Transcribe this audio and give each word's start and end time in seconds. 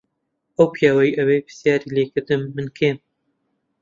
ئەو 0.57 0.67
پیاوەی 0.75 1.15
ئەوێ 1.19 1.37
پرسیاری 1.45 1.93
لێ 1.95 2.03
کردم 2.13 2.41
من 2.55 2.67
کێم. 2.77 2.97